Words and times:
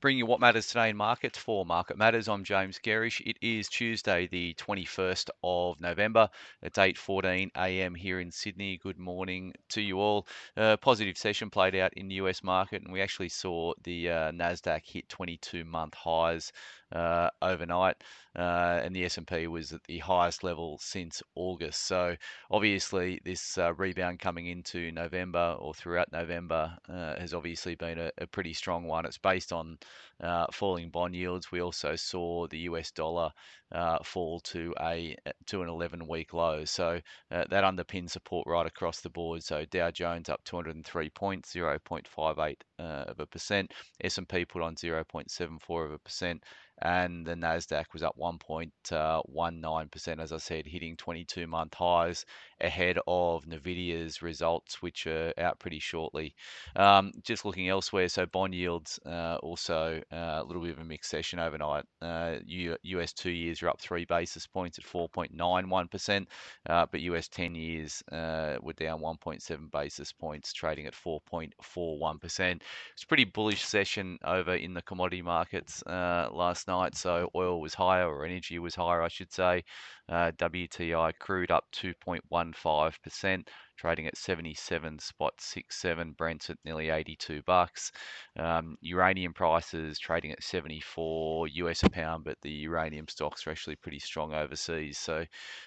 Bring 0.00 0.16
you 0.16 0.26
what 0.26 0.38
matters 0.38 0.68
today 0.68 0.90
in 0.90 0.96
markets 0.96 1.36
for 1.38 1.66
Market 1.66 1.98
Matters. 1.98 2.28
I'm 2.28 2.44
James 2.44 2.78
Gerrish. 2.78 3.20
It 3.26 3.36
is 3.42 3.68
Tuesday, 3.68 4.28
the 4.28 4.54
21st 4.54 5.28
of 5.42 5.80
November. 5.80 6.30
It's 6.62 6.78
8:14 6.78 7.50
a.m. 7.56 7.96
here 7.96 8.20
in 8.20 8.30
Sydney. 8.30 8.76
Good 8.76 9.00
morning 9.00 9.54
to 9.70 9.80
you 9.80 9.98
all. 9.98 10.28
A 10.56 10.76
positive 10.76 11.18
session 11.18 11.50
played 11.50 11.74
out 11.74 11.94
in 11.94 12.06
the 12.06 12.14
US 12.16 12.44
market, 12.44 12.82
and 12.82 12.92
we 12.92 13.02
actually 13.02 13.30
saw 13.30 13.72
the 13.82 14.08
uh, 14.08 14.30
Nasdaq 14.30 14.86
hit 14.86 15.08
22-month 15.08 15.94
highs 15.94 16.52
uh, 16.92 17.28
overnight, 17.42 17.96
uh, 18.36 18.80
and 18.82 18.94
the 18.94 19.04
S&P 19.04 19.46
was 19.46 19.72
at 19.72 19.84
the 19.84 19.98
highest 19.98 20.42
level 20.42 20.78
since 20.80 21.22
August. 21.34 21.86
So 21.86 22.16
obviously, 22.50 23.20
this 23.24 23.58
uh, 23.58 23.74
rebound 23.74 24.20
coming 24.20 24.46
into 24.46 24.90
November 24.92 25.56
or 25.58 25.74
throughout 25.74 26.12
November 26.12 26.76
uh, 26.88 27.18
has 27.18 27.34
obviously 27.34 27.74
been 27.74 27.98
a, 27.98 28.10
a, 28.18 28.26
pretty 28.26 28.52
strong 28.52 28.84
one. 28.84 29.04
It's 29.04 29.18
based 29.18 29.52
on 29.52 29.78
uh, 30.20 30.46
falling 30.52 30.90
bond 30.90 31.14
yields. 31.14 31.52
We 31.52 31.60
also 31.60 31.96
saw 31.96 32.46
the 32.46 32.58
US 32.60 32.90
dollar 32.90 33.30
uh, 33.72 33.98
fall 34.02 34.40
to 34.40 34.74
a 34.80 35.16
to 35.46 35.62
an 35.62 35.68
11 35.68 36.06
week 36.06 36.32
low. 36.32 36.64
So 36.64 37.00
uh, 37.30 37.44
that 37.50 37.64
underpins 37.64 38.10
support 38.10 38.46
right 38.46 38.66
across 38.66 39.00
the 39.00 39.10
board. 39.10 39.42
So 39.42 39.64
Dow 39.64 39.90
Jones 39.90 40.28
up 40.28 40.42
203 40.44 41.10
points, 41.10 41.54
0.58 41.54 42.56
uh, 42.78 42.82
of 42.82 43.20
a 43.20 43.26
percent. 43.26 43.72
S&P 44.02 44.44
put 44.44 44.62
on 44.62 44.74
0.74 44.74 45.86
of 45.86 45.92
a 45.92 45.98
percent 45.98 46.42
and 46.82 47.26
the 47.26 47.34
Nasdaq 47.34 47.86
was 47.92 48.02
up 48.02 48.16
1.19%, 48.18 50.20
as 50.20 50.32
I 50.32 50.38
said, 50.38 50.66
hitting 50.66 50.96
22-month 50.96 51.74
highs 51.74 52.24
ahead 52.60 52.98
of 53.06 53.44
Nvidia's 53.44 54.22
results, 54.22 54.82
which 54.82 55.06
are 55.06 55.32
out 55.38 55.58
pretty 55.58 55.78
shortly. 55.78 56.34
Um, 56.76 57.12
just 57.22 57.44
looking 57.44 57.68
elsewhere, 57.68 58.08
so 58.08 58.26
bond 58.26 58.54
yields 58.54 58.98
uh, 59.06 59.38
also 59.42 60.00
uh, 60.12 60.40
a 60.40 60.44
little 60.44 60.62
bit 60.62 60.72
of 60.72 60.78
a 60.78 60.84
mixed 60.84 61.10
session 61.10 61.38
overnight. 61.38 61.84
Uh, 62.00 62.36
US 62.46 63.12
two 63.12 63.30
years 63.30 63.62
are 63.62 63.68
up 63.68 63.80
three 63.80 64.04
basis 64.04 64.46
points 64.46 64.78
at 64.78 64.84
4.91%, 64.84 66.26
uh, 66.68 66.86
but 66.90 67.00
US 67.00 67.28
10 67.28 67.54
years 67.54 68.02
uh, 68.12 68.56
were 68.62 68.72
down 68.72 69.00
1.7 69.00 69.70
basis 69.70 70.12
points, 70.12 70.52
trading 70.52 70.86
at 70.86 70.94
4.41%. 70.94 72.60
It's 72.92 73.02
a 73.02 73.06
pretty 73.06 73.24
bullish 73.24 73.64
session 73.64 74.18
over 74.24 74.54
in 74.54 74.74
the 74.74 74.82
commodity 74.82 75.22
markets 75.22 75.82
uh, 75.86 76.28
last 76.32 76.67
night. 76.68 76.96
So 76.96 77.30
oil 77.34 77.60
was 77.60 77.74
higher, 77.74 78.08
or 78.08 78.24
energy 78.24 78.58
was 78.60 78.76
higher, 78.76 79.02
I 79.02 79.08
should 79.08 79.32
say. 79.32 79.64
Uh, 80.08 80.30
WTI 80.38 81.12
crude 81.18 81.50
up 81.50 81.64
2.15%, 81.72 83.48
trading 83.76 84.06
at 84.06 84.16
77 84.16 84.98
spot 85.00 85.34
67. 85.40 86.12
Brent's 86.12 86.50
at 86.50 86.58
nearly 86.64 86.90
82 86.90 87.42
bucks. 87.42 87.92
Um, 88.38 88.76
uranium 88.80 89.34
prices 89.34 89.98
trading 89.98 90.32
at 90.32 90.42
74 90.42 91.48
US 91.48 91.82
a 91.82 91.90
pound, 91.90 92.24
but 92.24 92.38
the 92.42 92.50
uranium 92.50 93.08
stocks 93.08 93.46
are 93.46 93.50
actually 93.50 93.76
pretty 93.76 93.98
strong 93.98 94.32
overseas. 94.32 94.98
So 94.98 95.26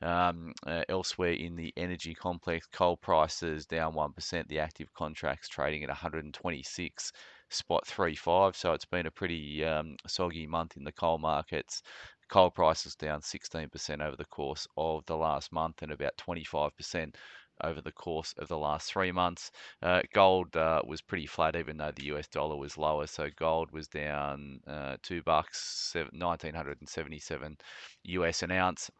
um, 0.00 0.52
uh, 0.66 0.82
elsewhere 0.88 1.32
in 1.32 1.56
the 1.56 1.72
energy 1.76 2.14
complex, 2.14 2.66
coal 2.72 2.96
prices 2.96 3.66
down 3.66 3.94
1%. 3.94 4.48
The 4.48 4.60
active 4.60 4.92
contracts 4.94 5.48
trading 5.48 5.82
at 5.82 5.88
126 5.88 7.12
spot 7.52 7.86
35. 7.86 8.56
So 8.56 8.72
it's 8.72 8.84
been 8.84 9.06
a 9.06 9.10
pretty 9.10 9.64
um, 9.64 9.96
soggy 10.06 10.46
month 10.46 10.76
in 10.76 10.84
the 10.84 10.92
coal 10.92 11.18
markets. 11.18 11.82
Coal 12.28 12.50
prices 12.50 12.94
down 12.94 13.20
16% 13.20 14.00
over 14.00 14.16
the 14.16 14.24
course 14.24 14.66
of 14.76 15.04
the 15.06 15.16
last 15.16 15.52
month 15.52 15.82
and 15.82 15.92
about 15.92 16.16
25% 16.16 17.14
over 17.62 17.80
the 17.80 17.92
course 17.92 18.34
of 18.38 18.48
the 18.48 18.58
last 18.58 18.90
three 18.90 19.12
months. 19.12 19.50
Uh, 19.82 20.00
gold 20.12 20.56
uh, 20.56 20.80
was 20.86 21.02
pretty 21.02 21.26
flat, 21.26 21.56
even 21.56 21.76
though 21.76 21.92
the 21.94 22.06
US 22.14 22.26
dollar 22.28 22.56
was 22.56 22.78
lower. 22.78 23.06
So 23.06 23.28
gold 23.36 23.70
was 23.72 23.88
down 23.88 24.60
uh, 24.66 24.96
two 25.02 25.22
bucks, 25.22 25.92
1977 25.94 27.56
US 28.04 28.42
an 28.42 28.50
ounce. 28.50 28.90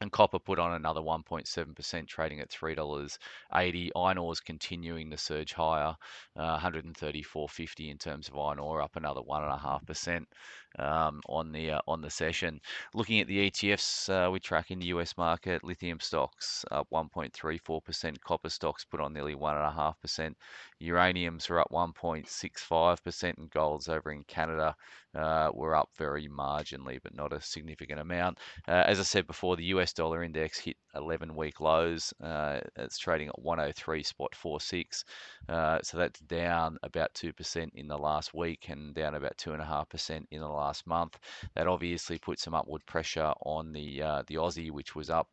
And 0.00 0.12
copper 0.12 0.38
put 0.38 0.58
on 0.58 0.74
another 0.74 1.00
1.7%, 1.00 2.06
trading 2.06 2.40
at 2.40 2.50
$3.80. 2.50 3.90
Iron 3.96 4.18
ore 4.18 4.32
is 4.32 4.40
continuing 4.40 5.10
to 5.10 5.16
surge 5.16 5.54
higher, 5.54 5.96
uh, 6.36 6.58
134.50 6.58 7.90
in 7.90 7.96
terms 7.96 8.28
of 8.28 8.36
iron 8.36 8.58
ore, 8.58 8.82
up 8.82 8.96
another 8.96 9.22
1.5% 9.22 10.26
um, 10.78 11.20
on 11.28 11.52
the 11.52 11.72
uh, 11.72 11.80
on 11.86 12.00
the 12.00 12.10
session. 12.10 12.60
Looking 12.94 13.20
at 13.20 13.26
the 13.26 13.50
ETFs 13.50 14.08
uh, 14.08 14.30
we 14.30 14.40
track 14.40 14.70
in 14.70 14.78
the 14.78 14.86
US 14.86 15.16
market, 15.16 15.64
lithium 15.64 16.00
stocks 16.00 16.64
up 16.70 16.86
1.34%, 16.92 18.20
copper 18.20 18.48
stocks 18.48 18.84
put 18.84 19.00
on 19.00 19.12
nearly 19.12 19.34
1.5%, 19.34 20.34
uraniums 20.82 21.50
are 21.50 21.60
up 21.60 21.68
1.65%, 21.70 23.38
and 23.38 23.50
golds 23.50 23.88
over 23.88 24.12
in 24.12 24.22
Canada 24.24 24.74
uh, 25.14 25.50
were 25.54 25.74
up 25.74 25.88
very 25.96 26.28
marginally, 26.28 26.98
but 27.02 27.14
not 27.14 27.32
a 27.32 27.40
significant 27.40 28.00
amount. 28.00 28.38
Uh, 28.68 28.84
as 28.86 29.00
I 29.00 29.02
said 29.02 29.26
before, 29.26 29.56
the 29.56 29.64
US 29.64 29.85
dollar 29.92 30.22
index 30.22 30.58
hit 30.58 30.76
11 30.94 31.34
week 31.34 31.60
lows. 31.60 32.12
Uh, 32.22 32.60
it's 32.76 32.98
trading 32.98 33.28
at 33.28 33.38
103 33.38 34.02
spot 34.02 34.34
46. 34.34 35.04
Uh, 35.48 35.78
so 35.82 35.98
that's 35.98 36.20
down 36.20 36.78
about 36.82 37.12
2% 37.14 37.70
in 37.74 37.88
the 37.88 37.96
last 37.96 38.34
week 38.34 38.68
and 38.68 38.94
down 38.94 39.14
about 39.14 39.36
2.5% 39.36 40.26
in 40.30 40.40
the 40.40 40.48
last 40.48 40.86
month. 40.86 41.18
That 41.54 41.66
obviously 41.66 42.18
put 42.18 42.40
some 42.40 42.54
upward 42.54 42.84
pressure 42.86 43.32
on 43.42 43.72
the 43.72 44.02
uh, 44.02 44.22
the 44.26 44.36
Aussie, 44.36 44.70
which 44.70 44.94
was 44.94 45.10
up 45.10 45.28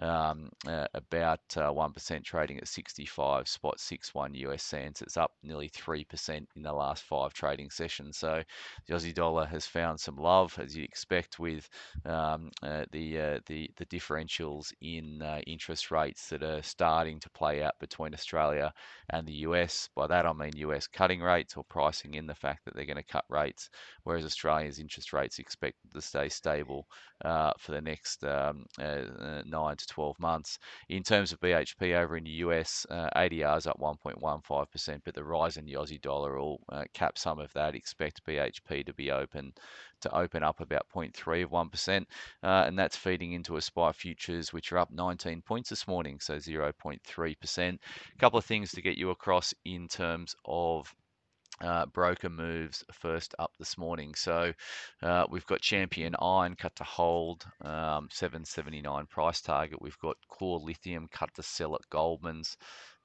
um, 0.00 0.50
uh, 0.66 0.86
about 0.94 1.40
1%, 1.50 2.16
uh, 2.16 2.20
trading 2.24 2.58
at 2.58 2.68
65 2.68 3.46
spot 3.48 3.78
61 3.78 4.34
US 4.34 4.62
cents. 4.62 5.02
It's 5.02 5.16
up 5.16 5.32
nearly 5.42 5.68
3% 5.68 6.46
in 6.56 6.62
the 6.62 6.72
last 6.72 7.04
five 7.04 7.32
trading 7.32 7.70
sessions. 7.70 8.16
So 8.16 8.42
the 8.86 8.94
Aussie 8.94 9.14
dollar 9.14 9.46
has 9.46 9.66
found 9.66 10.00
some 10.00 10.16
love, 10.16 10.58
as 10.58 10.76
you 10.76 10.84
expect, 10.84 11.38
with 11.38 11.68
um, 12.04 12.50
uh, 12.62 12.84
the, 12.90 13.40
the 13.46 13.70
the 13.76 13.86
differentials 13.92 14.72
in 14.80 15.22
interest 15.46 15.90
rates 15.90 16.28
that 16.28 16.42
are 16.42 16.62
starting 16.62 17.20
to 17.20 17.30
play 17.30 17.62
out 17.62 17.78
between 17.78 18.14
Australia 18.14 18.72
and 19.10 19.26
the 19.26 19.46
US. 19.48 19.88
By 19.94 20.06
that 20.06 20.26
I 20.26 20.32
mean 20.32 20.56
US 20.56 20.86
cutting 20.86 21.20
rates 21.20 21.56
or 21.56 21.64
pricing 21.64 22.14
in 22.14 22.26
the 22.26 22.34
fact 22.34 22.64
that 22.64 22.74
they're 22.74 22.86
going 22.86 22.96
to 22.96 23.02
cut 23.02 23.24
rates, 23.28 23.68
whereas 24.04 24.24
Australia's 24.24 24.78
interest 24.78 25.12
rates 25.12 25.38
expected 25.38 25.92
to 25.92 26.00
stay 26.00 26.28
stable 26.28 26.86
uh, 27.24 27.52
for 27.58 27.72
the 27.72 27.80
next 27.80 28.24
um, 28.24 28.64
uh, 28.80 28.82
uh, 28.82 29.42
nine 29.46 29.76
to 29.76 29.86
12 29.86 30.18
months. 30.18 30.58
In 30.88 31.02
terms 31.02 31.32
of 31.32 31.40
BHP 31.40 31.94
over 31.94 32.16
in 32.16 32.24
the 32.24 32.42
US, 32.46 32.86
uh, 32.90 33.08
is 33.14 33.66
up 33.66 33.78
1.15%, 33.78 35.00
but 35.04 35.14
the 35.14 35.24
rise 35.24 35.56
in 35.56 35.64
the 35.64 35.74
Aussie 35.74 36.00
dollar 36.00 36.38
will 36.38 36.60
uh, 36.70 36.84
cap 36.94 37.18
some 37.18 37.38
of 37.38 37.52
that. 37.52 37.74
Expect 37.74 38.24
BHP 38.24 38.86
to 38.86 38.92
be 38.94 39.10
open 39.10 39.52
to 40.02 40.14
open 40.14 40.42
up 40.42 40.60
about 40.60 40.86
0.3 40.94 41.42
of 41.44 41.50
1%, 41.50 42.00
uh, 42.42 42.64
and 42.66 42.78
that's 42.78 42.96
feeding 42.96 43.32
into 43.32 43.56
a 43.56 43.60
SPI 43.60 43.92
futures, 43.92 44.52
which 44.52 44.72
are 44.72 44.78
up 44.78 44.90
19 44.90 45.42
points 45.42 45.70
this 45.70 45.88
morning, 45.88 46.20
so 46.20 46.36
0.3%. 46.36 47.58
A 47.58 48.18
couple 48.18 48.38
of 48.38 48.44
things 48.44 48.70
to 48.72 48.82
get 48.82 48.96
you 48.96 49.10
across 49.10 49.54
in 49.64 49.88
terms 49.88 50.34
of 50.44 50.94
uh, 51.60 51.86
broker 51.86 52.28
moves 52.28 52.84
first 52.92 53.34
up 53.38 53.52
this 53.58 53.78
morning. 53.78 54.14
So 54.14 54.52
uh, 55.02 55.26
we've 55.30 55.46
got 55.46 55.60
Champion 55.60 56.14
Iron 56.20 56.56
cut 56.56 56.74
to 56.76 56.84
hold, 56.84 57.44
um, 57.62 58.08
779 58.10 59.06
price 59.06 59.40
target. 59.40 59.80
We've 59.80 59.98
got 59.98 60.16
Core 60.28 60.58
Lithium 60.58 61.08
cut 61.10 61.32
to 61.34 61.42
sell 61.42 61.74
at 61.74 61.88
Goldman's, 61.90 62.56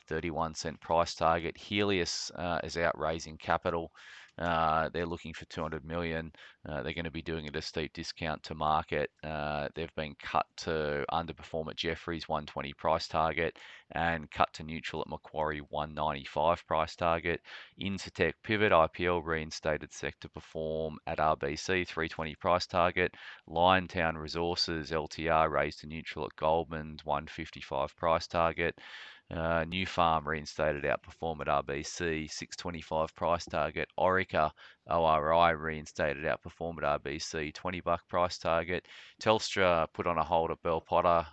31 0.07 0.55
cent 0.55 0.79
price 0.79 1.13
target. 1.13 1.55
Healius 1.57 2.31
uh, 2.35 2.59
is 2.63 2.77
out 2.77 2.97
raising 2.97 3.37
capital. 3.37 3.91
Uh, 4.37 4.89
they're 4.89 5.05
looking 5.05 5.33
for 5.33 5.45
200 5.45 5.83
million. 5.83 6.31
Uh, 6.67 6.83
they're 6.83 6.93
going 6.93 7.05
to 7.05 7.11
be 7.11 7.21
doing 7.21 7.45
it 7.45 7.55
at 7.55 7.55
a 7.55 7.61
steep 7.61 7.91
discount 7.93 8.43
to 8.43 8.53
market. 8.53 9.09
Uh, 9.23 9.67
they've 9.73 9.93
been 9.95 10.15
cut 10.21 10.45
to 10.57 11.03
underperform 11.11 11.69
at 11.69 11.75
Jefferies 11.75 12.27
120 12.29 12.73
price 12.73 13.07
target 13.07 13.57
and 13.91 14.29
cut 14.29 14.51
to 14.53 14.63
neutral 14.63 15.01
at 15.01 15.07
Macquarie 15.07 15.61
195 15.69 16.65
price 16.67 16.95
target. 16.95 17.41
Incitec 17.81 18.33
Pivot 18.43 18.71
IPL 18.71 19.23
reinstated 19.23 19.91
sector 19.91 20.27
perform 20.29 20.97
at 21.07 21.17
RBC 21.17 21.87
320 21.87 22.35
price 22.35 22.67
target. 22.67 23.15
Liontown 23.49 24.17
Resources 24.17 24.91
LTR 24.91 25.49
raised 25.49 25.79
to 25.79 25.87
neutral 25.87 26.25
at 26.25 26.35
Goldman's 26.35 27.03
155 27.05 27.95
price 27.95 28.27
target. 28.27 28.77
Uh, 29.29 29.65
Farm 29.85 30.25
reinstated 30.25 30.83
outperform 30.83 31.41
at 31.41 31.47
RBC, 31.47 32.31
625 32.31 33.13
price 33.13 33.45
target. 33.45 33.89
Orica 33.99 34.51
ORI 34.89 35.53
reinstated 35.55 36.23
outperform 36.23 36.77
at 36.81 37.03
RBC, 37.03 37.53
20 37.53 37.81
buck 37.81 38.07
price 38.07 38.37
target. 38.37 38.87
Telstra 39.21 39.87
put 39.93 40.07
on 40.07 40.17
a 40.17 40.23
hold 40.23 40.51
at 40.51 40.61
Bell 40.63 40.79
Potter, 40.79 41.25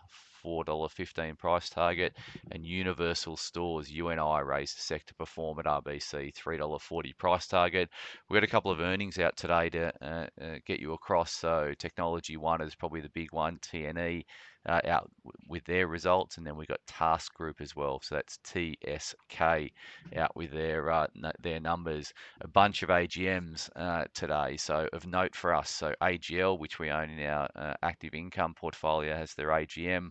$4.15 0.44 1.38
price 1.38 1.70
target. 1.70 2.16
And 2.50 2.66
Universal 2.66 3.36
Stores, 3.36 3.90
UNI, 3.90 4.42
raised 4.42 4.76
the 4.76 4.82
sector 4.82 5.14
perform 5.14 5.60
at 5.60 5.66
RBC, 5.66 6.34
$3.40 6.34 7.16
price 7.16 7.46
target. 7.46 7.88
We've 8.28 8.36
got 8.36 8.44
a 8.44 8.50
couple 8.50 8.72
of 8.72 8.80
earnings 8.80 9.18
out 9.18 9.36
today 9.36 9.70
to 9.70 9.92
uh, 10.04 10.26
uh, 10.42 10.56
get 10.66 10.80
you 10.80 10.94
across. 10.94 11.32
So 11.32 11.72
Technology 11.78 12.36
One 12.36 12.60
is 12.60 12.74
probably 12.74 13.02
the 13.02 13.08
big 13.10 13.32
one, 13.32 13.58
TNE 13.58 14.24
uh, 14.66 14.80
out 14.86 15.10
with 15.48 15.64
their 15.64 15.86
results, 15.86 16.36
and 16.36 16.46
then 16.46 16.56
we've 16.56 16.68
got 16.68 16.80
Task 16.86 17.34
Group 17.34 17.60
as 17.60 17.76
well. 17.76 18.00
So 18.02 18.14
that's 18.14 18.38
TSK 18.44 19.72
out 20.16 20.34
with 20.34 20.52
their 20.52 20.90
uh, 20.90 21.06
their 21.40 21.60
numbers. 21.60 22.12
A 22.40 22.48
bunch 22.48 22.82
of 22.82 22.88
AGMs 22.88 23.68
uh, 23.76 24.04
today. 24.14 24.56
So 24.56 24.88
of 24.92 25.06
note 25.06 25.34
for 25.34 25.54
us, 25.54 25.70
so 25.70 25.94
AGL, 26.02 26.58
which 26.58 26.78
we 26.78 26.90
own 26.90 27.10
in 27.10 27.26
our 27.26 27.48
uh, 27.54 27.74
active 27.82 28.14
income 28.14 28.54
portfolio, 28.54 29.14
has 29.14 29.34
their 29.34 29.48
AGM. 29.48 30.10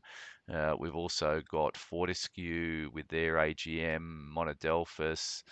Uh, 0.54 0.76
we've 0.78 0.96
also 0.96 1.42
got 1.50 1.78
Fortescue 1.78 2.90
with 2.94 3.08
their 3.08 3.36
AGM, 3.36 4.28
Monadelphous, 4.36 5.44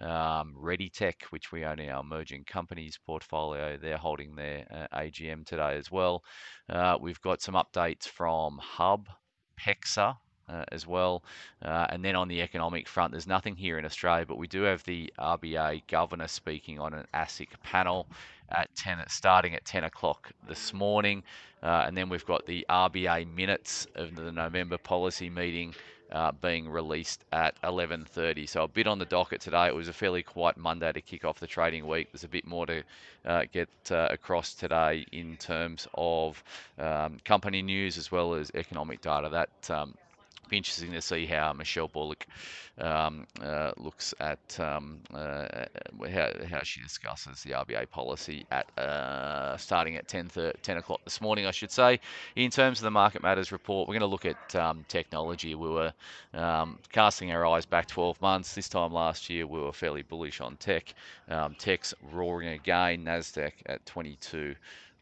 um, 0.00 0.54
ReadyTech, 0.60 1.22
which 1.30 1.52
we 1.52 1.64
own 1.64 1.78
in 1.78 1.90
our 1.90 2.00
emerging 2.00 2.44
companies 2.44 2.98
portfolio. 3.06 3.76
They're 3.76 3.96
holding 3.96 4.34
their 4.34 4.66
uh, 4.70 4.96
AGM 4.96 5.46
today 5.46 5.76
as 5.76 5.90
well. 5.90 6.24
Uh, 6.68 6.98
we've 7.00 7.20
got 7.20 7.40
some 7.40 7.54
updates 7.54 8.04
from 8.08 8.58
Hub, 8.58 9.08
PEXA, 9.60 10.16
uh, 10.48 10.64
as 10.72 10.86
well. 10.86 11.24
Uh, 11.62 11.86
and 11.90 12.04
then 12.04 12.16
on 12.16 12.28
the 12.28 12.42
economic 12.42 12.88
front, 12.88 13.12
there's 13.12 13.26
nothing 13.26 13.56
here 13.56 13.78
in 13.78 13.84
Australia, 13.84 14.26
but 14.26 14.38
we 14.38 14.46
do 14.46 14.62
have 14.62 14.82
the 14.84 15.12
RBA 15.18 15.82
governor 15.88 16.28
speaking 16.28 16.78
on 16.78 16.94
an 16.94 17.06
ASIC 17.14 17.48
panel 17.62 18.06
at 18.50 18.74
10, 18.76 18.98
starting 19.08 19.54
at 19.54 19.64
10 19.64 19.84
o'clock 19.84 20.32
this 20.48 20.72
morning. 20.72 21.22
Uh, 21.62 21.84
and 21.86 21.96
then 21.96 22.08
we've 22.08 22.26
got 22.26 22.44
the 22.46 22.66
RBA 22.68 23.32
minutes 23.34 23.86
of 23.94 24.14
the 24.14 24.30
November 24.30 24.76
policy 24.76 25.30
meeting 25.30 25.74
uh, 26.12 26.32
being 26.32 26.68
released 26.68 27.24
at 27.32 27.56
11:30. 27.62 28.48
So 28.48 28.64
a 28.64 28.68
bit 28.68 28.86
on 28.86 28.98
the 28.98 29.04
docket 29.04 29.40
today. 29.40 29.66
It 29.66 29.74
was 29.74 29.88
a 29.88 29.92
fairly 29.92 30.22
quiet 30.22 30.56
Monday 30.56 30.92
to 30.92 31.00
kick 31.00 31.24
off 31.24 31.40
the 31.40 31.46
trading 31.46 31.86
week. 31.86 32.08
There's 32.12 32.24
a 32.24 32.28
bit 32.28 32.46
more 32.46 32.66
to 32.66 32.82
uh, 33.24 33.44
get 33.52 33.68
uh, 33.90 34.08
across 34.10 34.54
today 34.54 35.06
in 35.12 35.36
terms 35.36 35.88
of 35.94 36.42
um, 36.78 37.18
company 37.24 37.62
news 37.62 37.98
as 37.98 38.10
well 38.12 38.34
as 38.34 38.50
economic 38.54 39.00
data. 39.00 39.28
That 39.28 39.70
um, 39.70 39.94
be 40.48 40.56
interesting 40.56 40.92
to 40.92 41.02
see 41.02 41.26
how 41.26 41.52
Michelle 41.52 41.88
Bullock 41.88 42.26
um, 42.78 43.26
uh, 43.40 43.72
looks 43.76 44.14
at 44.20 44.58
um, 44.58 45.00
uh, 45.14 45.66
how, 46.10 46.30
how 46.50 46.60
she 46.62 46.80
discusses 46.80 47.42
the 47.42 47.52
RBA 47.52 47.88
policy 47.90 48.46
at 48.50 48.66
uh, 48.78 49.56
starting 49.56 49.96
at 49.96 50.08
10, 50.08 50.30
10 50.62 50.76
o'clock 50.76 51.00
this 51.04 51.20
morning, 51.20 51.46
I 51.46 51.50
should 51.52 51.70
say. 51.70 52.00
In 52.34 52.50
terms 52.50 52.78
of 52.80 52.84
the 52.84 52.90
Market 52.90 53.22
Matters 53.22 53.52
report, 53.52 53.88
we're 53.88 53.94
going 53.94 54.00
to 54.00 54.06
look 54.06 54.26
at 54.26 54.56
um, 54.56 54.84
technology. 54.88 55.54
We 55.54 55.68
were 55.68 55.92
um, 56.32 56.78
casting 56.90 57.30
our 57.32 57.46
eyes 57.46 57.66
back 57.66 57.86
12 57.86 58.20
months. 58.20 58.54
This 58.54 58.68
time 58.68 58.92
last 58.92 59.30
year, 59.30 59.46
we 59.46 59.60
were 59.60 59.72
fairly 59.72 60.02
bullish 60.02 60.40
on 60.40 60.56
tech. 60.56 60.94
Um, 61.28 61.54
tech's 61.58 61.94
roaring 62.12 62.48
again. 62.48 63.04
Nasdaq 63.04 63.52
at 63.66 63.84
22 63.86 64.54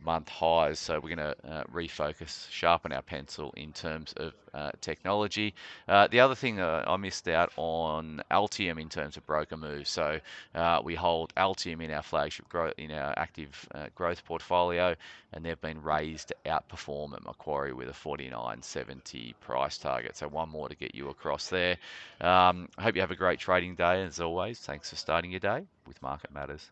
month 0.04 0.28
highs. 0.28 0.78
So 0.78 1.00
we're 1.00 1.14
going 1.14 1.34
to 1.34 1.36
uh, 1.48 1.64
refocus, 1.64 2.50
sharpen 2.50 2.92
our 2.92 3.02
pencil 3.02 3.52
in 3.56 3.72
terms 3.72 4.12
of 4.16 4.32
uh, 4.54 4.70
technology. 4.80 5.54
Uh, 5.88 6.08
the 6.08 6.20
other 6.20 6.34
thing 6.34 6.60
I 6.60 6.96
missed 6.96 7.28
out 7.28 7.52
on 7.56 8.22
Altium 8.30 8.80
in 8.80 8.88
terms 8.88 9.16
of 9.16 9.26
broker 9.26 9.56
moves. 9.56 9.90
So 9.90 10.20
uh, 10.54 10.80
we 10.84 10.94
hold 10.94 11.34
Altium 11.36 11.82
in 11.82 11.90
our 11.90 12.02
flagship 12.02 12.48
growth 12.48 12.74
in 12.76 12.90
our 12.90 13.14
active 13.16 13.68
uh, 13.74 13.86
growth 13.94 14.24
portfolio, 14.24 14.94
and 15.32 15.44
they've 15.44 15.60
been 15.60 15.82
raised 15.82 16.28
to 16.28 16.36
outperform 16.46 17.14
at 17.14 17.24
Macquarie 17.24 17.72
with 17.72 17.88
a 17.88 17.92
49.70 17.92 19.34
price 19.40 19.78
target. 19.78 20.16
So 20.16 20.28
one 20.28 20.48
more 20.48 20.68
to 20.68 20.74
get 20.74 20.94
you 20.94 21.08
across 21.08 21.48
there. 21.48 21.76
Um, 22.20 22.68
hope 22.78 22.94
you 22.94 23.00
have 23.00 23.10
a 23.10 23.16
great 23.16 23.38
trading 23.38 23.74
day 23.74 24.02
as 24.02 24.20
always. 24.20 24.58
Thanks 24.58 24.90
for 24.90 24.96
starting 24.96 25.30
your 25.30 25.40
day 25.40 25.64
with 25.86 26.00
Market 26.02 26.32
Matters. 26.32 26.70